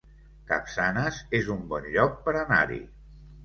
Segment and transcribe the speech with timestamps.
[0.51, 2.85] Capçanes es un bon lloc per anar-hi